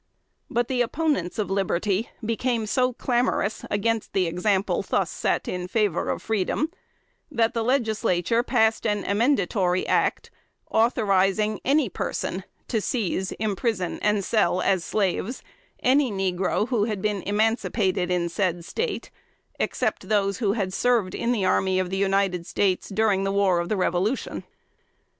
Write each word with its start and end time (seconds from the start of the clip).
But 0.49 0.67
the 0.67 0.81
opponents 0.81 1.37
of 1.37 1.51
liberty 1.51 2.09
became 2.25 2.65
so 2.65 2.91
clamorous 2.91 3.63
against 3.69 4.13
the 4.13 4.25
example 4.25 4.81
thus 4.89 5.11
set 5.11 5.47
in 5.47 5.67
favor 5.67 6.09
of 6.09 6.23
freedom, 6.23 6.71
that 7.29 7.53
the 7.53 7.63
Legislature 7.63 8.41
passed 8.41 8.87
an 8.87 9.05
amendatory 9.05 9.85
act, 9.85 10.31
authorizing 10.71 11.59
any 11.63 11.87
person 11.87 12.43
to 12.67 12.81
seize, 12.81 13.31
imprison 13.33 13.99
and 14.01 14.25
sell, 14.25 14.59
as 14.59 14.83
slaves, 14.83 15.43
any 15.81 16.11
negro 16.11 16.69
who 16.69 16.85
had 16.85 16.99
been 16.99 17.21
emancipated 17.21 18.09
in 18.09 18.27
said 18.27 18.65
State, 18.65 19.11
except 19.59 20.09
those 20.09 20.39
who 20.39 20.53
had 20.53 20.73
served 20.73 21.13
in 21.13 21.31
the 21.31 21.45
army 21.45 21.77
of 21.77 21.91
the 21.91 21.97
United 21.97 22.47
States 22.47 22.89
during 22.89 23.23
the 23.23 23.31
war 23.31 23.59
of 23.59 23.69
the 23.69 23.77
Revolution. 23.77 24.45